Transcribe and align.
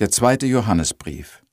Der 0.00 0.10
zweite 0.10 0.46
Johannesbrief. 0.46 1.44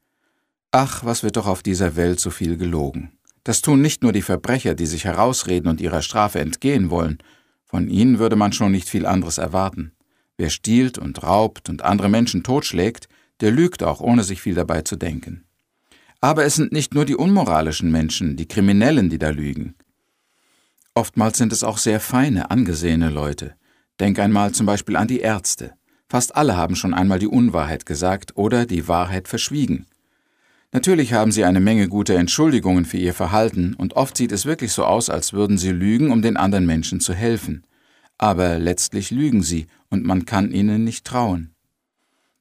Ach, 0.72 1.04
was 1.04 1.22
wird 1.22 1.36
doch 1.36 1.48
auf 1.48 1.64
dieser 1.64 1.98
Welt 1.98 2.22
so 2.22 2.30
viel 2.30 2.56
gelogen. 2.56 3.12
Das 3.44 3.60
tun 3.60 3.82
nicht 3.82 4.04
nur 4.04 4.14
die 4.14 4.22
Verbrecher, 4.22 4.74
die 4.74 4.86
sich 4.86 5.04
herausreden 5.04 5.70
und 5.70 5.82
ihrer 5.82 6.02
Strafe 6.02 6.40
entgehen 6.40 6.90
wollen, 6.90 7.18
von 7.66 7.90
ihnen 7.90 8.20
würde 8.20 8.38
man 8.38 8.54
schon 8.54 8.72
nicht 8.72 8.88
viel 8.88 9.06
anderes 9.06 9.38
erwarten. 9.38 9.92
Wer 10.38 10.50
stiehlt 10.50 10.98
und 10.98 11.24
raubt 11.24 11.68
und 11.68 11.84
andere 11.84 12.08
Menschen 12.08 12.44
totschlägt, 12.44 13.10
der 13.42 13.52
lügt 13.52 13.84
auch, 13.84 14.00
ohne 14.00 14.24
sich 14.24 14.42
viel 14.42 14.56
dabei 14.56 14.82
zu 14.82 14.96
denken. 14.96 15.44
Aber 16.22 16.46
es 16.46 16.56
sind 16.56 16.72
nicht 16.72 16.94
nur 16.94 17.04
die 17.04 17.18
unmoralischen 17.18 17.92
Menschen, 17.92 18.38
die 18.38 18.48
Kriminellen, 18.48 19.10
die 19.10 19.20
da 19.20 19.32
lügen. 19.32 19.76
Oftmals 20.94 21.38
sind 21.38 21.52
es 21.52 21.66
auch 21.66 21.80
sehr 21.80 22.00
feine, 22.00 22.50
angesehene 22.50 23.10
Leute. 23.10 23.58
Denk 24.00 24.20
einmal 24.20 24.54
zum 24.54 24.66
Beispiel 24.66 24.96
an 24.96 25.10
die 25.10 25.20
Ärzte. 25.20 25.74
Fast 26.10 26.36
alle 26.36 26.56
haben 26.56 26.76
schon 26.76 26.94
einmal 26.94 27.20
die 27.20 27.28
Unwahrheit 27.28 27.86
gesagt 27.86 28.38
oder 28.38 28.66
die 28.66 28.88
Wahrheit 28.88 29.28
verschwiegen. 29.28 29.86
Natürlich 30.72 31.14
haben 31.14 31.32
sie 31.32 31.44
eine 31.44 31.60
Menge 31.60 31.88
guter 31.88 32.16
Entschuldigungen 32.16 32.86
für 32.86 32.98
ihr 32.98 33.14
Verhalten 33.14 33.74
und 33.74 33.96
oft 33.96 34.18
sieht 34.18 34.32
es 34.32 34.46
wirklich 34.46 34.72
so 34.74 34.86
aus, 34.86 35.10
als 35.10 35.34
würden 35.34 35.58
sie 35.58 35.72
lügen, 35.72 36.12
um 36.12 36.22
den 36.22 36.38
anderen 36.38 36.66
Menschen 36.66 37.00
zu 37.00 37.14
helfen. 37.14 37.64
Aber 38.18 38.58
letztlich 38.58 39.12
lügen 39.12 39.44
sie 39.44 39.68
und 39.90 40.04
man 40.04 40.26
kann 40.26 40.52
ihnen 40.52 40.84
nicht 40.84 41.06
trauen. 41.06 41.54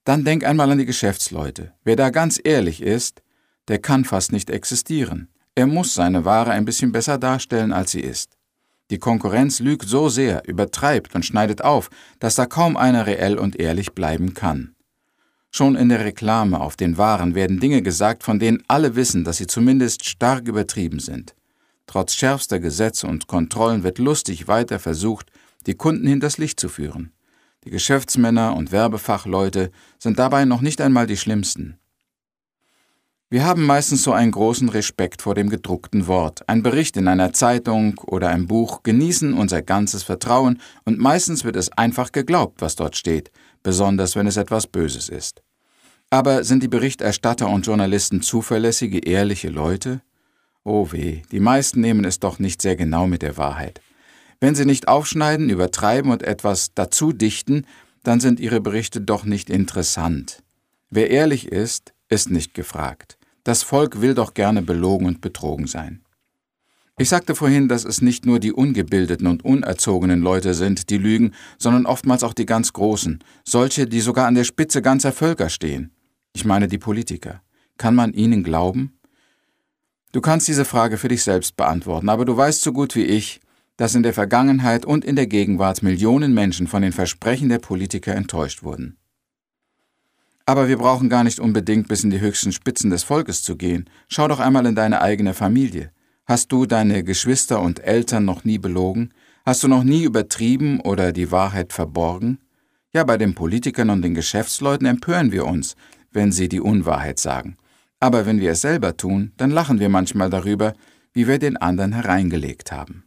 Dann 0.04 0.24
denk 0.24 0.44
einmal 0.44 0.70
an 0.70 0.78
die 0.78 0.86
Geschäftsleute. 0.86 1.72
Wer 1.84 1.96
da 1.96 2.10
ganz 2.10 2.40
ehrlich 2.42 2.82
ist, 2.82 3.22
der 3.68 3.78
kann 3.78 4.04
fast 4.04 4.32
nicht 4.32 4.50
existieren. 4.50 5.28
Er 5.54 5.66
muss 5.66 5.94
seine 5.94 6.24
Ware 6.24 6.50
ein 6.50 6.64
bisschen 6.64 6.92
besser 6.92 7.18
darstellen, 7.18 7.72
als 7.72 7.90
sie 7.90 8.00
ist. 8.00 8.35
Die 8.90 8.98
Konkurrenz 8.98 9.58
lügt 9.60 9.88
so 9.88 10.08
sehr, 10.08 10.46
übertreibt 10.46 11.14
und 11.14 11.24
schneidet 11.24 11.62
auf, 11.62 11.90
dass 12.20 12.36
da 12.36 12.46
kaum 12.46 12.76
einer 12.76 13.06
reell 13.06 13.38
und 13.38 13.56
ehrlich 13.56 13.92
bleiben 13.92 14.34
kann. 14.34 14.76
Schon 15.50 15.74
in 15.74 15.88
der 15.88 16.04
Reklame 16.04 16.60
auf 16.60 16.76
den 16.76 16.98
Waren 16.98 17.34
werden 17.34 17.60
Dinge 17.60 17.82
gesagt, 17.82 18.22
von 18.22 18.38
denen 18.38 18.62
alle 18.68 18.94
wissen, 18.94 19.24
dass 19.24 19.38
sie 19.38 19.46
zumindest 19.46 20.04
stark 20.04 20.46
übertrieben 20.46 21.00
sind. 21.00 21.34
Trotz 21.86 22.14
schärfster 22.14 22.60
Gesetze 22.60 23.06
und 23.06 23.26
Kontrollen 23.26 23.82
wird 23.82 23.98
lustig 23.98 24.48
weiter 24.48 24.78
versucht, 24.78 25.30
die 25.66 25.74
Kunden 25.74 26.06
hinters 26.06 26.38
Licht 26.38 26.60
zu 26.60 26.68
führen. 26.68 27.12
Die 27.64 27.70
Geschäftsmänner 27.70 28.54
und 28.54 28.70
Werbefachleute 28.70 29.70
sind 29.98 30.18
dabei 30.18 30.44
noch 30.44 30.60
nicht 30.60 30.80
einmal 30.80 31.06
die 31.06 31.16
schlimmsten. 31.16 31.78
Wir 33.28 33.44
haben 33.44 33.64
meistens 33.66 34.04
so 34.04 34.12
einen 34.12 34.30
großen 34.30 34.68
Respekt 34.68 35.20
vor 35.20 35.34
dem 35.34 35.50
gedruckten 35.50 36.06
Wort. 36.06 36.48
Ein 36.48 36.62
Bericht 36.62 36.96
in 36.96 37.08
einer 37.08 37.32
Zeitung 37.32 37.98
oder 38.06 38.28
ein 38.28 38.46
Buch 38.46 38.84
genießen 38.84 39.34
unser 39.34 39.62
ganzes 39.62 40.04
Vertrauen 40.04 40.60
und 40.84 41.00
meistens 41.00 41.42
wird 41.42 41.56
es 41.56 41.72
einfach 41.72 42.12
geglaubt, 42.12 42.60
was 42.60 42.76
dort 42.76 42.96
steht, 42.96 43.32
besonders 43.64 44.14
wenn 44.14 44.28
es 44.28 44.36
etwas 44.36 44.68
Böses 44.68 45.08
ist. 45.08 45.42
Aber 46.08 46.44
sind 46.44 46.62
die 46.62 46.68
Berichterstatter 46.68 47.48
und 47.48 47.66
Journalisten 47.66 48.22
zuverlässige, 48.22 49.00
ehrliche 49.00 49.48
Leute? 49.48 50.02
Oh 50.62 50.92
weh, 50.92 51.22
die 51.32 51.40
meisten 51.40 51.80
nehmen 51.80 52.04
es 52.04 52.20
doch 52.20 52.38
nicht 52.38 52.62
sehr 52.62 52.76
genau 52.76 53.08
mit 53.08 53.22
der 53.22 53.36
Wahrheit. 53.36 53.80
Wenn 54.38 54.54
sie 54.54 54.66
nicht 54.66 54.86
aufschneiden, 54.86 55.50
übertreiben 55.50 56.12
und 56.12 56.22
etwas 56.22 56.74
dazu 56.76 57.12
dichten, 57.12 57.66
dann 58.04 58.20
sind 58.20 58.38
ihre 58.38 58.60
Berichte 58.60 59.00
doch 59.00 59.24
nicht 59.24 59.50
interessant. 59.50 60.44
Wer 60.90 61.10
ehrlich 61.10 61.48
ist, 61.48 61.92
ist 62.08 62.30
nicht 62.30 62.54
gefragt. 62.54 63.15
Das 63.46 63.62
Volk 63.62 64.00
will 64.00 64.14
doch 64.14 64.34
gerne 64.34 64.60
belogen 64.60 65.06
und 65.06 65.20
betrogen 65.20 65.68
sein. 65.68 66.02
Ich 66.98 67.08
sagte 67.08 67.36
vorhin, 67.36 67.68
dass 67.68 67.84
es 67.84 68.02
nicht 68.02 68.26
nur 68.26 68.40
die 68.40 68.52
ungebildeten 68.52 69.28
und 69.28 69.44
unerzogenen 69.44 70.20
Leute 70.20 70.52
sind, 70.52 70.90
die 70.90 70.98
lügen, 70.98 71.32
sondern 71.56 71.86
oftmals 71.86 72.24
auch 72.24 72.34
die 72.34 72.44
ganz 72.44 72.72
Großen, 72.72 73.22
solche, 73.44 73.86
die 73.86 74.00
sogar 74.00 74.26
an 74.26 74.34
der 74.34 74.42
Spitze 74.42 74.82
ganzer 74.82 75.12
Völker 75.12 75.48
stehen. 75.48 75.92
Ich 76.32 76.44
meine 76.44 76.66
die 76.66 76.78
Politiker. 76.78 77.40
Kann 77.78 77.94
man 77.94 78.14
ihnen 78.14 78.42
glauben? 78.42 78.98
Du 80.10 80.20
kannst 80.20 80.48
diese 80.48 80.64
Frage 80.64 80.96
für 80.96 81.06
dich 81.06 81.22
selbst 81.22 81.56
beantworten, 81.56 82.08
aber 82.08 82.24
du 82.24 82.36
weißt 82.36 82.62
so 82.62 82.72
gut 82.72 82.96
wie 82.96 83.04
ich, 83.04 83.40
dass 83.76 83.94
in 83.94 84.02
der 84.02 84.12
Vergangenheit 84.12 84.84
und 84.84 85.04
in 85.04 85.14
der 85.14 85.28
Gegenwart 85.28 85.84
Millionen 85.84 86.34
Menschen 86.34 86.66
von 86.66 86.82
den 86.82 86.92
Versprechen 86.92 87.48
der 87.48 87.60
Politiker 87.60 88.12
enttäuscht 88.16 88.64
wurden. 88.64 88.96
Aber 90.46 90.68
wir 90.68 90.78
brauchen 90.78 91.08
gar 91.08 91.24
nicht 91.24 91.40
unbedingt 91.40 91.88
bis 91.88 92.04
in 92.04 92.10
die 92.10 92.20
höchsten 92.20 92.52
Spitzen 92.52 92.90
des 92.90 93.02
Volkes 93.02 93.42
zu 93.42 93.56
gehen. 93.56 93.90
Schau 94.08 94.28
doch 94.28 94.38
einmal 94.38 94.64
in 94.66 94.76
deine 94.76 95.02
eigene 95.02 95.34
Familie. 95.34 95.90
Hast 96.24 96.52
du 96.52 96.66
deine 96.66 97.02
Geschwister 97.02 97.60
und 97.60 97.80
Eltern 97.80 98.24
noch 98.24 98.44
nie 98.44 98.58
belogen? 98.58 99.12
Hast 99.44 99.62
du 99.62 99.68
noch 99.68 99.84
nie 99.84 100.04
übertrieben 100.04 100.80
oder 100.80 101.12
die 101.12 101.30
Wahrheit 101.32 101.72
verborgen? 101.72 102.38
Ja, 102.92 103.04
bei 103.04 103.16
den 103.16 103.34
Politikern 103.34 103.90
und 103.90 104.02
den 104.02 104.14
Geschäftsleuten 104.14 104.86
empören 104.86 105.32
wir 105.32 105.46
uns, 105.46 105.76
wenn 106.12 106.32
sie 106.32 106.48
die 106.48 106.60
Unwahrheit 106.60 107.18
sagen. 107.18 107.56
Aber 108.00 108.26
wenn 108.26 108.40
wir 108.40 108.52
es 108.52 108.60
selber 108.60 108.96
tun, 108.96 109.32
dann 109.36 109.50
lachen 109.50 109.80
wir 109.80 109.88
manchmal 109.88 110.30
darüber, 110.30 110.74
wie 111.12 111.26
wir 111.26 111.38
den 111.38 111.56
anderen 111.56 111.92
hereingelegt 111.92 112.72
haben. 112.72 113.04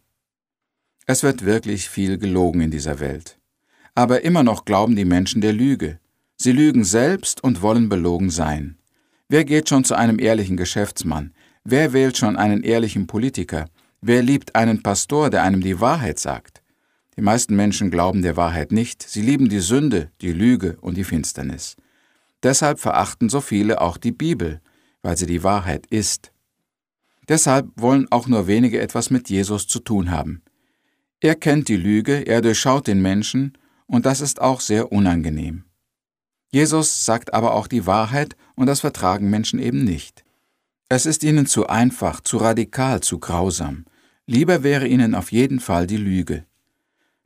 Es 1.06 1.22
wird 1.22 1.44
wirklich 1.44 1.88
viel 1.88 2.18
gelogen 2.18 2.60
in 2.60 2.70
dieser 2.70 3.00
Welt. 3.00 3.38
Aber 3.94 4.24
immer 4.24 4.42
noch 4.42 4.64
glauben 4.64 4.96
die 4.96 5.04
Menschen 5.04 5.40
der 5.40 5.52
Lüge. 5.52 5.99
Sie 6.42 6.52
lügen 6.52 6.84
selbst 6.84 7.44
und 7.44 7.60
wollen 7.60 7.90
belogen 7.90 8.30
sein. 8.30 8.78
Wer 9.28 9.44
geht 9.44 9.68
schon 9.68 9.84
zu 9.84 9.94
einem 9.94 10.18
ehrlichen 10.18 10.56
Geschäftsmann? 10.56 11.34
Wer 11.64 11.92
wählt 11.92 12.16
schon 12.16 12.38
einen 12.38 12.62
ehrlichen 12.62 13.06
Politiker? 13.06 13.66
Wer 14.00 14.22
liebt 14.22 14.54
einen 14.54 14.82
Pastor, 14.82 15.28
der 15.28 15.42
einem 15.42 15.60
die 15.60 15.82
Wahrheit 15.82 16.18
sagt? 16.18 16.62
Die 17.18 17.20
meisten 17.20 17.56
Menschen 17.56 17.90
glauben 17.90 18.22
der 18.22 18.38
Wahrheit 18.38 18.72
nicht, 18.72 19.02
sie 19.02 19.20
lieben 19.20 19.50
die 19.50 19.58
Sünde, 19.58 20.12
die 20.22 20.32
Lüge 20.32 20.78
und 20.80 20.96
die 20.96 21.04
Finsternis. 21.04 21.76
Deshalb 22.42 22.80
verachten 22.80 23.28
so 23.28 23.42
viele 23.42 23.82
auch 23.82 23.98
die 23.98 24.12
Bibel, 24.12 24.62
weil 25.02 25.18
sie 25.18 25.26
die 25.26 25.42
Wahrheit 25.42 25.84
ist. 25.88 26.32
Deshalb 27.28 27.68
wollen 27.76 28.10
auch 28.10 28.28
nur 28.28 28.46
wenige 28.46 28.80
etwas 28.80 29.10
mit 29.10 29.28
Jesus 29.28 29.66
zu 29.66 29.78
tun 29.78 30.10
haben. 30.10 30.40
Er 31.20 31.34
kennt 31.34 31.68
die 31.68 31.76
Lüge, 31.76 32.26
er 32.26 32.40
durchschaut 32.40 32.86
den 32.86 33.02
Menschen, 33.02 33.58
und 33.86 34.06
das 34.06 34.22
ist 34.22 34.40
auch 34.40 34.62
sehr 34.62 34.90
unangenehm. 34.90 35.64
Jesus 36.50 37.04
sagt 37.04 37.32
aber 37.32 37.54
auch 37.54 37.66
die 37.66 37.86
Wahrheit, 37.86 38.36
und 38.56 38.66
das 38.66 38.80
vertragen 38.80 39.30
Menschen 39.30 39.58
eben 39.58 39.84
nicht. 39.84 40.24
Es 40.88 41.06
ist 41.06 41.22
ihnen 41.22 41.46
zu 41.46 41.68
einfach, 41.68 42.20
zu 42.20 42.36
radikal, 42.36 43.00
zu 43.00 43.18
grausam. 43.18 43.84
Lieber 44.26 44.62
wäre 44.62 44.86
ihnen 44.86 45.14
auf 45.14 45.32
jeden 45.32 45.60
Fall 45.60 45.86
die 45.86 45.96
Lüge. 45.96 46.44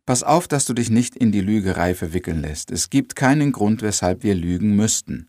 Pass 0.07 0.23
auf, 0.23 0.47
dass 0.47 0.67
du 0.67 0.75
dich 0.75 0.91
nicht 0.91 1.17
in 1.17 1.33
die 1.33 1.41
Lügerei 1.41 1.95
verwickeln 1.95 2.43
lässt. 2.43 2.71
Es 2.71 2.91
gibt 2.91 3.17
keinen 3.17 3.53
Grund, 3.53 3.81
weshalb 3.81 4.23
wir 4.23 4.35
lügen 4.35 4.77
müssten. 4.77 5.29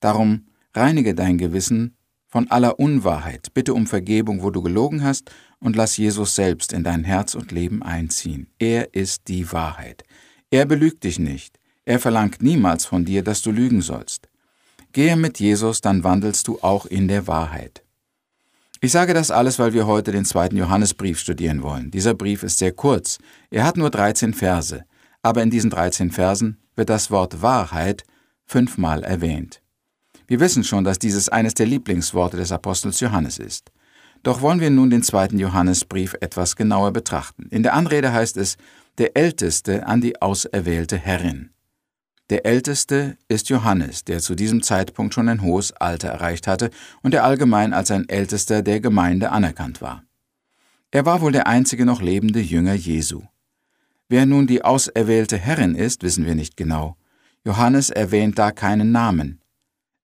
Darum 0.00 0.46
reinige 0.74 1.14
dein 1.14 1.36
Gewissen 1.36 1.96
von 2.26 2.50
aller 2.50 2.80
Unwahrheit, 2.80 3.54
bitte 3.54 3.74
um 3.74 3.86
Vergebung, 3.86 4.42
wo 4.42 4.50
du 4.50 4.62
gelogen 4.62 5.04
hast, 5.04 5.30
und 5.60 5.76
lass 5.76 5.96
Jesus 5.96 6.34
selbst 6.34 6.72
in 6.72 6.84
dein 6.84 7.04
Herz 7.04 7.34
und 7.34 7.52
Leben 7.52 7.82
einziehen. 7.82 8.48
Er 8.58 8.94
ist 8.94 9.28
die 9.28 9.52
Wahrheit. 9.52 10.02
Er 10.50 10.66
belügt 10.66 11.04
dich 11.04 11.18
nicht. 11.18 11.58
Er 11.84 11.98
verlangt 11.98 12.42
niemals 12.42 12.86
von 12.86 13.04
dir, 13.04 13.22
dass 13.22 13.42
du 13.42 13.50
lügen 13.50 13.82
sollst. 13.82 14.28
Gehe 14.92 15.16
mit 15.16 15.40
Jesus, 15.40 15.80
dann 15.80 16.04
wandelst 16.04 16.48
du 16.48 16.58
auch 16.62 16.86
in 16.86 17.08
der 17.08 17.26
Wahrheit. 17.26 17.82
Ich 18.80 18.92
sage 18.92 19.14
das 19.14 19.30
alles, 19.30 19.58
weil 19.58 19.72
wir 19.72 19.86
heute 19.86 20.12
den 20.12 20.24
zweiten 20.24 20.56
Johannesbrief 20.56 21.18
studieren 21.18 21.62
wollen. 21.62 21.90
Dieser 21.90 22.14
Brief 22.14 22.42
ist 22.42 22.58
sehr 22.58 22.72
kurz. 22.72 23.18
Er 23.50 23.64
hat 23.64 23.76
nur 23.76 23.90
13 23.90 24.34
Verse. 24.34 24.84
Aber 25.22 25.42
in 25.42 25.50
diesen 25.50 25.70
13 25.70 26.10
Versen 26.10 26.58
wird 26.76 26.90
das 26.90 27.10
Wort 27.10 27.40
Wahrheit 27.40 28.04
fünfmal 28.44 29.02
erwähnt. 29.02 29.62
Wir 30.26 30.40
wissen 30.40 30.64
schon, 30.64 30.84
dass 30.84 30.98
dieses 30.98 31.28
eines 31.28 31.54
der 31.54 31.66
Lieblingsworte 31.66 32.36
des 32.36 32.52
Apostels 32.52 33.00
Johannes 33.00 33.38
ist. 33.38 33.72
Doch 34.22 34.40
wollen 34.40 34.60
wir 34.60 34.70
nun 34.70 34.90
den 34.90 35.02
zweiten 35.02 35.38
Johannesbrief 35.38 36.14
etwas 36.20 36.56
genauer 36.56 36.92
betrachten. 36.92 37.46
In 37.50 37.62
der 37.62 37.74
Anrede 37.74 38.12
heißt 38.12 38.36
es, 38.36 38.56
der 38.98 39.16
Älteste 39.16 39.86
an 39.86 40.00
die 40.00 40.20
auserwählte 40.22 40.96
Herrin. 40.96 41.50
Der 42.30 42.46
Älteste 42.46 43.18
ist 43.28 43.50
Johannes, 43.50 44.04
der 44.04 44.20
zu 44.20 44.34
diesem 44.34 44.62
Zeitpunkt 44.62 45.12
schon 45.12 45.28
ein 45.28 45.42
hohes 45.42 45.72
Alter 45.72 46.08
erreicht 46.08 46.46
hatte 46.46 46.70
und 47.02 47.12
der 47.12 47.22
allgemein 47.22 47.74
als 47.74 47.90
ein 47.90 48.08
Ältester 48.08 48.62
der 48.62 48.80
Gemeinde 48.80 49.30
anerkannt 49.30 49.82
war. 49.82 50.04
Er 50.90 51.04
war 51.04 51.20
wohl 51.20 51.32
der 51.32 51.46
einzige 51.46 51.84
noch 51.84 52.00
lebende 52.00 52.40
Jünger 52.40 52.74
Jesu. 52.74 53.22
Wer 54.08 54.24
nun 54.24 54.46
die 54.46 54.64
auserwählte 54.64 55.36
Herrin 55.36 55.74
ist, 55.74 56.02
wissen 56.02 56.24
wir 56.24 56.34
nicht 56.34 56.56
genau. 56.56 56.96
Johannes 57.44 57.90
erwähnt 57.90 58.38
da 58.38 58.52
keinen 58.52 58.90
Namen. 58.90 59.40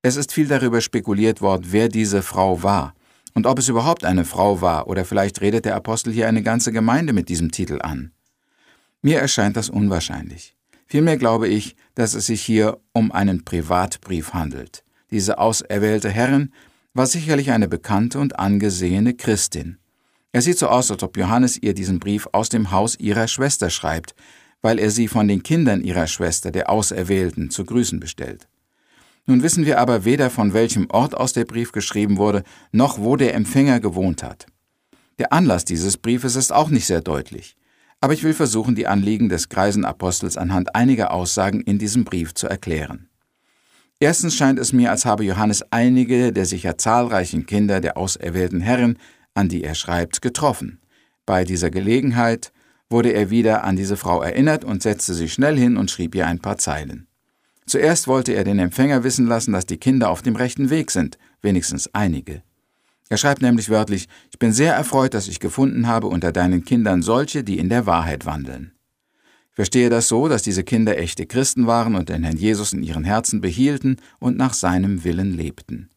Es 0.03 0.17
ist 0.17 0.33
viel 0.33 0.49
darüber 0.49 0.83
spekuliert 0.83 1.41
worden, 1.41 1.69
wer 1.71 1.89
diese 1.89 2.23
Frau 2.23 2.63
war 2.63 2.95
und 3.35 3.47
ob 3.47 3.59
es 3.59 3.69
überhaupt 3.69 4.05
eine 4.05 4.27
Frau 4.27 4.61
war 4.61 4.89
oder 4.89 5.07
vielleicht 5.07 5.41
redet 5.41 5.65
der 5.65 5.77
Apostel 5.77 6.13
hier 6.13 6.29
eine 6.29 6.43
ganze 6.43 6.71
Gemeinde 6.71 7.15
mit 7.15 7.31
diesem 7.31 7.51
Titel 7.51 7.81
an. 7.81 8.13
Mir 9.01 9.21
erscheint 9.21 9.57
das 9.57 9.71
unwahrscheinlich. 9.71 10.57
Vielmehr 10.91 11.17
glaube 11.17 11.47
ich, 11.47 11.77
dass 11.95 12.15
es 12.15 12.27
sich 12.27 12.43
hier 12.43 12.81
um 12.93 13.13
einen 13.13 13.45
Privatbrief 13.45 14.35
handelt. 14.35 14.83
Diese 15.13 15.39
auserwählte 15.39 16.11
Herrin 16.11 16.53
war 16.95 17.07
sicherlich 17.07 17.53
eine 17.53 17.69
bekannte 17.69 18.19
und 18.19 18.41
angesehene 18.41 19.15
Christin. 19.15 19.79
Es 20.33 20.45
sieht 20.45 20.59
so 20.59 20.67
aus, 20.67 20.91
als 20.91 21.05
ob 21.05 21.17
Johannes 21.17 21.63
ihr 21.63 21.75
diesen 21.75 22.01
Brief 22.01 22.27
aus 22.33 22.49
dem 22.49 22.73
Haus 22.73 22.99
ihrer 22.99 23.29
Schwester 23.29 23.71
schreibt, 23.71 24.17
weil 24.63 24.81
er 24.81 24.91
sie 24.91 25.07
von 25.07 25.29
den 25.29 25.45
Kindern 25.45 25.81
ihrer 25.81 26.09
Schwester, 26.09 26.51
der 26.51 26.69
Auserwählten, 26.69 27.51
zu 27.51 27.65
grüßen 27.65 28.01
bestellt. 28.01 28.49
Nun 29.27 29.45
wissen 29.45 29.67
wir 29.67 29.79
aber 29.79 30.05
weder 30.05 30.29
von 30.29 30.55
welchem 30.55 30.91
Ort 30.91 31.17
aus 31.17 31.33
der 31.33 31.45
Brief 31.45 31.71
geschrieben 31.71 32.17
wurde, 32.17 32.43
noch 32.73 32.99
wo 32.99 33.15
der 33.15 33.35
Empfänger 33.35 33.79
gewohnt 33.79 34.25
hat. 34.25 34.47
Der 35.21 35.33
Anlass 35.33 35.65
dieses 35.65 35.99
Briefes 35.99 36.35
ist 36.35 36.53
auch 36.53 36.69
nicht 36.69 36.87
sehr 36.87 37.01
deutlich, 37.01 37.55
aber 38.01 38.15
ich 38.15 38.25
will 38.25 38.35
versuchen, 38.35 38.75
die 38.75 38.87
Anliegen 38.87 39.29
des 39.29 39.49
greisen 39.49 39.85
Apostels 39.85 40.37
anhand 40.37 40.75
einiger 40.75 41.13
Aussagen 41.13 41.61
in 41.61 41.79
diesem 41.79 42.05
Brief 42.05 42.35
zu 42.35 42.47
erklären. 42.47 43.09
Erstens 43.99 44.35
scheint 44.35 44.59
es 44.59 44.73
mir, 44.73 44.91
als 44.91 45.05
habe 45.05 45.25
Johannes 45.25 45.63
einige 45.71 46.33
der 46.33 46.47
sicher 46.47 46.79
zahlreichen 46.79 47.45
Kinder 47.45 47.83
der 47.83 47.99
auserwählten 47.99 48.61
Herren, 48.61 48.97
an 49.35 49.49
die 49.49 49.63
er 49.63 49.75
schreibt, 49.75 50.23
getroffen. 50.23 50.81
Bei 51.27 51.45
dieser 51.45 51.71
Gelegenheit 51.71 52.53
wurde 52.89 53.13
er 53.13 53.29
wieder 53.29 53.63
an 53.65 53.77
diese 53.77 53.99
Frau 53.99 54.23
erinnert 54.23 54.65
und 54.65 54.83
setzte 54.83 55.13
sich 55.13 55.35
schnell 55.35 55.57
hin 55.59 55.77
und 55.77 55.91
schrieb 55.91 56.15
ihr 56.15 56.27
ein 56.27 56.41
paar 56.41 56.57
Zeilen. 56.57 57.07
Zuerst 57.67 58.09
wollte 58.09 58.33
er 58.33 58.43
den 58.43 58.59
Empfänger 58.59 59.05
wissen 59.05 59.27
lassen, 59.27 59.53
dass 59.53 59.67
die 59.67 59.77
Kinder 59.77 60.11
auf 60.11 60.23
dem 60.23 60.35
rechten 60.35 60.71
Weg 60.71 60.91
sind, 60.91 61.19
wenigstens 61.43 61.95
einige. 61.95 62.43
Er 63.11 63.17
schreibt 63.17 63.43
nämlich 63.43 63.69
wörtlich, 63.69 64.09
ich 64.31 64.39
bin 64.39 64.53
sehr 64.53 64.73
erfreut, 64.73 65.15
dass 65.15 65.27
ich 65.27 65.41
gefunden 65.41 65.89
habe 65.89 66.07
unter 66.07 66.31
deinen 66.31 66.65
Kindern 66.65 67.03
solche, 67.03 67.43
die 67.43 67.59
in 67.59 67.69
der 67.69 67.85
Wahrheit 67.85 68.25
wandeln. 68.25 68.73
Ich 69.51 69.57
verstehe 69.57 69.91
das 69.91 70.07
so, 70.07 70.29
dass 70.29 70.43
diese 70.43 70.63
Kinder 70.63 70.97
echte 70.97 71.27
Christen 71.27 71.67
waren 71.67 71.97
und 71.97 72.09
den 72.09 72.23
Herrn 72.23 72.37
Jesus 72.37 72.73
in 72.73 72.85
ihren 72.85 73.03
Herzen 73.03 73.41
behielten 73.41 73.97
und 74.21 74.37
nach 74.37 74.55
seinem 74.55 75.03
Willen 75.03 75.37
lebten. 75.37 75.91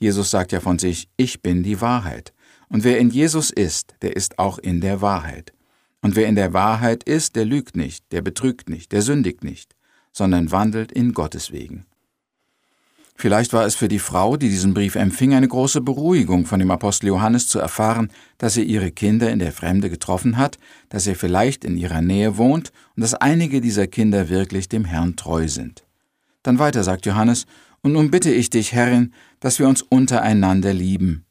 Jesus 0.00 0.32
sagt 0.32 0.50
ja 0.50 0.58
von 0.58 0.80
sich, 0.80 1.08
ich 1.16 1.40
bin 1.40 1.62
die 1.62 1.80
Wahrheit. 1.80 2.34
Und 2.68 2.82
wer 2.82 2.98
in 2.98 3.10
Jesus 3.10 3.50
ist, 3.50 3.94
der 4.02 4.16
ist 4.16 4.40
auch 4.40 4.58
in 4.58 4.80
der 4.80 5.00
Wahrheit. 5.00 5.52
Und 6.02 6.16
wer 6.16 6.26
in 6.26 6.34
der 6.34 6.52
Wahrheit 6.52 7.04
ist, 7.04 7.36
der 7.36 7.44
lügt 7.44 7.76
nicht, 7.76 8.10
der 8.10 8.22
betrügt 8.22 8.68
nicht, 8.68 8.90
der 8.90 9.02
sündigt 9.02 9.44
nicht, 9.44 9.76
sondern 10.12 10.50
wandelt 10.50 10.90
in 10.90 11.14
Gottes 11.14 11.52
Wegen. 11.52 11.86
Vielleicht 13.18 13.54
war 13.54 13.64
es 13.64 13.74
für 13.74 13.88
die 13.88 13.98
Frau, 13.98 14.36
die 14.36 14.50
diesen 14.50 14.74
Brief 14.74 14.94
empfing, 14.94 15.32
eine 15.32 15.48
große 15.48 15.80
Beruhigung 15.80 16.44
von 16.44 16.60
dem 16.60 16.70
Apostel 16.70 17.06
Johannes 17.06 17.48
zu 17.48 17.58
erfahren, 17.58 18.10
dass 18.36 18.58
er 18.58 18.64
ihre 18.64 18.90
Kinder 18.90 19.30
in 19.30 19.38
der 19.38 19.52
Fremde 19.52 19.88
getroffen 19.88 20.36
hat, 20.36 20.58
dass 20.90 21.06
er 21.06 21.16
vielleicht 21.16 21.64
in 21.64 21.78
ihrer 21.78 22.02
Nähe 22.02 22.36
wohnt 22.36 22.72
und 22.94 23.00
dass 23.00 23.14
einige 23.14 23.62
dieser 23.62 23.86
Kinder 23.86 24.28
wirklich 24.28 24.68
dem 24.68 24.84
Herrn 24.84 25.16
treu 25.16 25.48
sind. 25.48 25.86
Dann 26.42 26.58
weiter 26.58 26.84
sagt 26.84 27.06
Johannes, 27.06 27.46
und 27.80 27.92
nun 27.92 28.10
bitte 28.10 28.30
ich 28.30 28.50
dich, 28.50 28.72
Herrin, 28.72 29.14
dass 29.40 29.58
wir 29.58 29.66
uns 29.66 29.80
untereinander 29.80 30.74
lieben. 30.74 31.24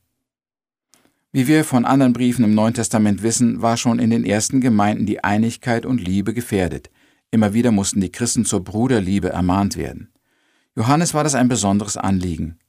Wie 1.32 1.48
wir 1.48 1.66
von 1.66 1.86
anderen 1.86 2.14
Briefen 2.14 2.46
im 2.46 2.56
Neuen 2.56 2.74
Testament 2.74 3.22
wissen, 3.22 3.62
war 3.62 3.78
schon 3.78 4.00
in 4.00 4.10
den 4.10 4.26
ersten 4.26 4.60
Gemeinden 4.60 5.06
die 5.06 5.24
Einigkeit 5.24 5.86
und 5.86 6.00
Liebe 6.00 6.34
gefährdet. 6.34 6.90
Immer 7.30 7.54
wieder 7.54 7.72
mussten 7.72 8.02
die 8.02 8.12
Christen 8.12 8.46
zur 8.46 8.64
Bruderliebe 8.64 9.30
ermahnt 9.30 9.76
werden. 9.76 10.14
Johannes 10.75 11.13
war 11.13 11.24
das 11.24 11.36
ein 11.36 11.48
besonderes 11.48 11.95
Anliegen. 11.95 12.60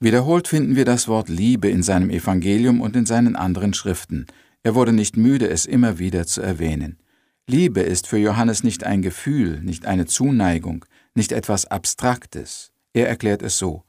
Wiederholt 0.00 0.48
finden 0.48 0.76
wir 0.76 0.86
das 0.86 1.06
Wort 1.06 1.28
Liebe 1.28 1.68
in 1.68 1.82
seinem 1.82 2.08
Evangelium 2.08 2.80
und 2.80 2.96
in 2.96 3.04
seinen 3.04 3.36
anderen 3.36 3.74
Schriften. 3.74 4.26
Er 4.62 4.74
wurde 4.74 4.94
nicht 4.94 5.18
müde, 5.18 5.48
es 5.48 5.66
immer 5.66 5.98
wieder 5.98 6.26
zu 6.26 6.40
erwähnen. 6.40 6.98
Liebe 7.46 7.80
ist 7.80 8.06
für 8.06 8.16
Johannes 8.16 8.64
nicht 8.64 8.84
ein 8.84 9.02
Gefühl, 9.02 9.60
nicht 9.60 9.84
eine 9.84 10.06
Zuneigung, 10.06 10.86
nicht 11.14 11.32
etwas 11.32 11.66
Abstraktes. 11.66 12.72
Er 12.94 13.08
erklärt 13.08 13.42
es 13.42 13.58
so. 13.58 13.84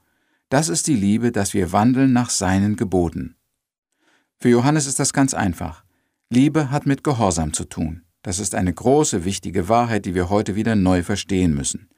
Das 0.50 0.68
ist 0.68 0.86
die 0.86 0.96
Liebe, 0.96 1.32
dass 1.32 1.54
wir 1.54 1.72
wandeln 1.72 2.12
nach 2.12 2.28
seinen 2.28 2.76
Geboten. 2.76 3.36
Für 4.38 4.50
Johannes 4.50 4.86
ist 4.86 4.98
das 4.98 5.14
ganz 5.14 5.32
einfach. 5.32 5.84
Liebe 6.28 6.70
hat 6.70 6.84
mit 6.84 7.04
Gehorsam 7.04 7.54
zu 7.54 7.64
tun. 7.64 8.02
Das 8.22 8.38
ist 8.38 8.54
eine 8.54 8.74
große, 8.74 9.24
wichtige 9.24 9.70
Wahrheit, 9.70 10.04
die 10.04 10.14
wir 10.14 10.28
heute 10.28 10.54
wieder 10.54 10.76
neu 10.76 11.02
verstehen 11.02 11.54
müssen. 11.54 11.88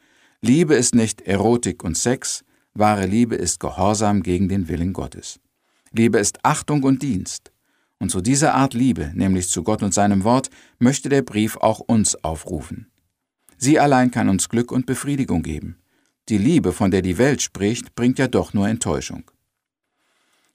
Liebe 0.46 0.74
ist 0.74 0.94
nicht 0.94 1.22
Erotik 1.22 1.82
und 1.84 1.96
Sex, 1.96 2.44
wahre 2.74 3.06
Liebe 3.06 3.34
ist 3.34 3.60
Gehorsam 3.60 4.22
gegen 4.22 4.46
den 4.46 4.68
Willen 4.68 4.92
Gottes. 4.92 5.40
Liebe 5.90 6.18
ist 6.18 6.44
Achtung 6.44 6.82
und 6.82 7.00
Dienst. 7.00 7.50
Und 7.98 8.10
zu 8.10 8.20
dieser 8.20 8.52
Art 8.52 8.74
Liebe, 8.74 9.10
nämlich 9.14 9.48
zu 9.48 9.62
Gott 9.62 9.82
und 9.82 9.94
seinem 9.94 10.22
Wort, 10.22 10.50
möchte 10.78 11.08
der 11.08 11.22
Brief 11.22 11.56
auch 11.56 11.80
uns 11.80 12.22
aufrufen. 12.22 12.90
Sie 13.56 13.80
allein 13.80 14.10
kann 14.10 14.28
uns 14.28 14.50
Glück 14.50 14.70
und 14.70 14.84
Befriedigung 14.84 15.42
geben. 15.42 15.78
Die 16.28 16.36
Liebe, 16.36 16.74
von 16.74 16.90
der 16.90 17.00
die 17.00 17.16
Welt 17.16 17.40
spricht, 17.40 17.94
bringt 17.94 18.18
ja 18.18 18.28
doch 18.28 18.52
nur 18.52 18.68
Enttäuschung. 18.68 19.30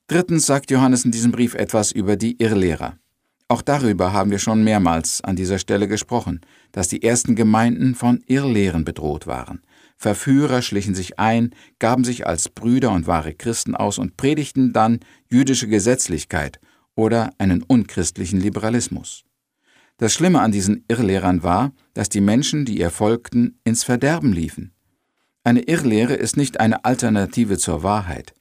Drittens 0.06 0.46
sagt 0.46 0.70
Johannes 0.70 1.04
in 1.04 1.10
diesem 1.10 1.32
Brief 1.32 1.56
etwas 1.56 1.92
über 1.92 2.16
die 2.16 2.40
Irrlehrer. 2.40 3.00
Auch 3.48 3.64
darüber 3.64 4.14
haben 4.14 4.30
wir 4.30 4.38
schon 4.38 4.64
mehrmals 4.64 5.22
an 5.22 5.36
dieser 5.36 5.58
Stelle 5.58 5.88
gesprochen, 5.88 6.42
dass 6.72 6.90
die 6.90 7.02
ersten 7.02 7.36
Gemeinden 7.36 7.96
von 7.96 8.22
Irrlehren 8.28 8.86
bedroht 8.86 9.26
waren. 9.26 9.64
Verführer 10.02 10.62
schlichen 10.62 10.96
sich 10.96 11.20
ein, 11.20 11.54
gaben 11.78 12.06
sich 12.06 12.26
als 12.26 12.48
Brüder 12.48 12.92
und 12.92 13.06
wahre 13.06 13.34
Christen 13.34 13.76
aus 13.76 13.98
und 13.98 14.16
predigten 14.16 14.72
dann 14.72 15.02
jüdische 15.30 15.68
Gesetzlichkeit 15.68 16.62
oder 16.96 17.32
einen 17.38 17.64
unchristlichen 17.64 18.40
Liberalismus. 18.40 19.26
Das 19.98 20.14
Schlimme 20.14 20.40
an 20.40 20.54
diesen 20.54 20.86
Irrlehrern 20.88 21.44
war, 21.44 21.74
dass 21.94 22.08
die 22.08 22.22
Menschen, 22.22 22.64
die 22.64 22.80
ihr 22.80 22.92
folgten, 22.92 23.60
ins 23.66 23.84
Verderben 23.84 24.32
liefen. 24.32 24.72
Eine 25.44 25.64
Irrlehre 25.64 26.14
ist 26.14 26.38
nicht 26.38 26.62
eine 26.62 26.86
Alternative 26.86 27.58
zur 27.58 27.84
Wahrheit. 27.84 28.34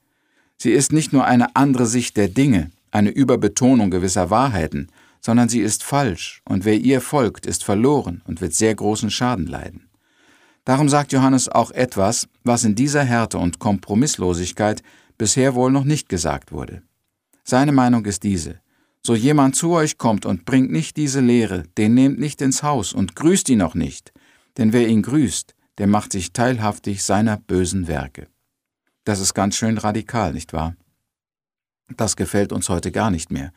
Sie 0.55 0.71
ist 0.71 0.93
nicht 0.93 1.11
nur 1.11 1.25
eine 1.25 1.57
andere 1.57 1.87
Sicht 1.87 2.15
der 2.15 2.29
Dinge, 2.29 2.71
eine 2.91 3.09
Überbetonung 3.09 3.91
gewisser 3.91 4.29
Wahrheiten, 4.29 4.87
sondern 5.19 5.49
sie 5.49 5.59
ist 5.59 5.83
falsch, 5.83 6.41
und 6.45 6.63
wer 6.63 6.79
ihr 6.79 7.01
folgt, 7.01 7.45
ist 7.45 7.65
verloren 7.65 8.21
und 8.25 8.39
wird 8.39 8.53
sehr 8.53 8.73
großen 8.73 9.11
Schaden 9.11 9.45
leiden. 9.45 9.88
Darum 10.65 10.89
sagt 10.89 11.11
Johannes 11.11 11.49
auch 11.49 11.71
etwas, 11.71 12.27
was 12.43 12.63
in 12.63 12.75
dieser 12.75 13.03
Härte 13.03 13.37
und 13.37 13.59
Kompromisslosigkeit 13.59 14.83
bisher 15.17 15.55
wohl 15.55 15.71
noch 15.71 15.83
nicht 15.83 16.09
gesagt 16.09 16.51
wurde. 16.51 16.81
Seine 17.43 17.71
Meinung 17.71 18.05
ist 18.05 18.23
diese. 18.23 18.59
So 19.01 19.15
jemand 19.15 19.55
zu 19.55 19.71
euch 19.71 19.97
kommt 19.97 20.25
und 20.25 20.45
bringt 20.45 20.71
nicht 20.71 20.97
diese 20.97 21.21
Lehre, 21.21 21.63
den 21.77 21.93
nehmt 21.93 22.19
nicht 22.19 22.41
ins 22.41 22.63
Haus 22.63 22.93
und 22.93 23.15
grüßt 23.15 23.49
ihn 23.49 23.61
auch 23.61 23.75
nicht, 23.75 24.11
denn 24.57 24.73
wer 24.73 24.87
ihn 24.87 25.01
grüßt, 25.01 25.55
der 25.77 25.87
macht 25.87 26.11
sich 26.11 26.33
teilhaftig 26.33 27.03
seiner 27.03 27.37
bösen 27.37 27.87
Werke. 27.87 28.27
Das 29.05 29.19
ist 29.19 29.33
ganz 29.33 29.55
schön 29.55 29.77
radikal, 29.77 30.33
nicht 30.33 30.53
wahr? 30.53 30.75
Das 31.97 32.15
gefällt 32.15 32.51
uns 32.51 32.69
heute 32.69 32.91
gar 32.91 33.09
nicht 33.09 33.31
mehr. 33.31 33.51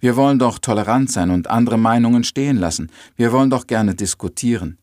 Wir 0.00 0.16
wollen 0.16 0.38
doch 0.38 0.58
tolerant 0.58 1.10
sein 1.10 1.30
und 1.30 1.48
andere 1.48 1.78
Meinungen 1.78 2.24
stehen 2.24 2.56
lassen. 2.56 2.90
Wir 3.16 3.32
wollen 3.32 3.50
doch 3.50 3.66
gerne 3.66 3.94
diskutieren. 3.94 4.78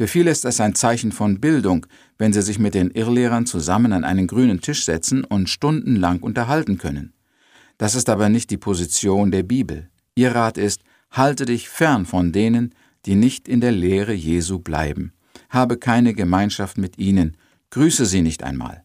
Für 0.00 0.08
viele 0.08 0.30
ist 0.30 0.46
es 0.46 0.62
ein 0.62 0.74
Zeichen 0.74 1.12
von 1.12 1.42
Bildung, 1.42 1.84
wenn 2.16 2.32
sie 2.32 2.40
sich 2.40 2.58
mit 2.58 2.72
den 2.72 2.90
Irrlehrern 2.90 3.44
zusammen 3.44 3.92
an 3.92 4.02
einen 4.02 4.26
grünen 4.26 4.62
Tisch 4.62 4.86
setzen 4.86 5.24
und 5.24 5.50
stundenlang 5.50 6.20
unterhalten 6.20 6.78
können. 6.78 7.12
Das 7.76 7.94
ist 7.94 8.08
aber 8.08 8.30
nicht 8.30 8.48
die 8.48 8.56
Position 8.56 9.30
der 9.30 9.42
Bibel. 9.42 9.90
Ihr 10.14 10.34
Rat 10.34 10.56
ist, 10.56 10.80
halte 11.10 11.44
dich 11.44 11.68
fern 11.68 12.06
von 12.06 12.32
denen, 12.32 12.74
die 13.04 13.14
nicht 13.14 13.46
in 13.46 13.60
der 13.60 13.72
Lehre 13.72 14.14
Jesu 14.14 14.60
bleiben. 14.60 15.12
Habe 15.50 15.76
keine 15.76 16.14
Gemeinschaft 16.14 16.78
mit 16.78 16.96
ihnen, 16.96 17.36
grüße 17.68 18.06
sie 18.06 18.22
nicht 18.22 18.42
einmal. 18.42 18.84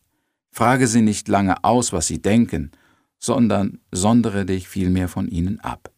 Frage 0.52 0.86
sie 0.86 1.02
nicht 1.02 1.30
lange 1.30 1.64
aus, 1.64 1.94
was 1.94 2.08
sie 2.08 2.22
denken, 2.22 2.72
sondern 3.20 3.80
sondere 3.90 4.46
dich 4.46 4.68
vielmehr 4.68 5.08
von 5.08 5.30
ihnen 5.30 5.62
ab. 5.62 5.95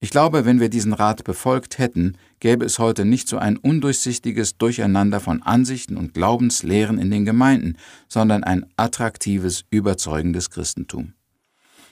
Ich 0.00 0.10
glaube, 0.10 0.44
wenn 0.44 0.60
wir 0.60 0.68
diesen 0.68 0.92
Rat 0.92 1.24
befolgt 1.24 1.78
hätten, 1.78 2.16
gäbe 2.38 2.64
es 2.64 2.78
heute 2.78 3.04
nicht 3.04 3.26
so 3.26 3.36
ein 3.36 3.56
undurchsichtiges 3.56 4.56
Durcheinander 4.56 5.18
von 5.18 5.42
Ansichten 5.42 5.96
und 5.96 6.14
Glaubenslehren 6.14 6.98
in 6.98 7.10
den 7.10 7.24
Gemeinden, 7.24 7.76
sondern 8.06 8.44
ein 8.44 8.64
attraktives, 8.76 9.64
überzeugendes 9.70 10.50
Christentum. 10.50 11.14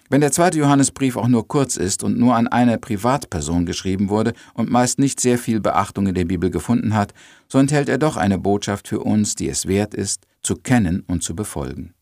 Wenn 0.08 0.20
der 0.20 0.30
zweite 0.30 0.58
Johannesbrief 0.58 1.16
auch 1.16 1.26
nur 1.26 1.48
kurz 1.48 1.76
ist 1.76 2.04
und 2.04 2.16
nur 2.16 2.36
an 2.36 2.46
eine 2.46 2.78
Privatperson 2.78 3.66
geschrieben 3.66 4.08
wurde 4.08 4.34
und 4.54 4.70
meist 4.70 5.00
nicht 5.00 5.18
sehr 5.18 5.36
viel 5.36 5.58
Beachtung 5.58 6.06
in 6.06 6.14
der 6.14 6.26
Bibel 6.26 6.50
gefunden 6.50 6.94
hat, 6.94 7.12
so 7.48 7.58
enthält 7.58 7.88
er 7.88 7.98
doch 7.98 8.16
eine 8.16 8.38
Botschaft 8.38 8.86
für 8.86 9.00
uns, 9.00 9.34
die 9.34 9.48
es 9.48 9.66
wert 9.66 9.94
ist, 9.94 10.26
zu 10.42 10.54
kennen 10.54 11.02
und 11.08 11.24
zu 11.24 11.34
befolgen. 11.34 11.92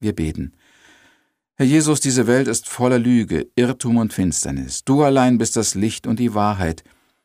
Wir 0.00 0.14
beten. 0.14 0.54
Herr 1.60 1.66
Jesus, 1.66 2.00
diese 2.00 2.26
Welt 2.26 2.48
ist 2.48 2.70
voller 2.70 2.98
Lüge, 2.98 3.48
Irrtum 3.54 3.98
und 3.98 4.14
Finsternis. 4.14 4.82
Du 4.82 5.02
allein 5.02 5.36
bist 5.36 5.58
das 5.58 5.74
Licht 5.74 6.06
und 6.06 6.18
die 6.18 6.32
Wahrheit. 6.32 6.84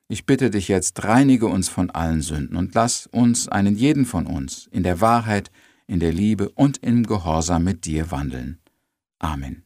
Ich 0.09 0.25
bitte 0.25 0.49
dich 0.49 0.67
jetzt, 0.67 1.05
reinige 1.05 1.45
uns 1.45 1.69
von 1.69 1.89
allen 1.89 2.21
Sünden 2.21 2.57
und 2.57 2.75
lass 2.75 3.07
uns, 3.07 3.47
einen 3.47 3.77
jeden 3.77 4.05
von 4.05 4.27
uns, 4.27 4.67
in 4.73 4.83
der 4.83 4.99
Wahrheit, 4.99 5.51
in 5.87 6.01
der 6.01 6.11
Liebe 6.11 6.49
und 6.49 6.83
im 6.83 7.03
Gehorsam 7.03 7.63
mit 7.63 7.85
dir 7.85 8.11
wandeln. 8.11 8.59
Amen. 9.19 9.64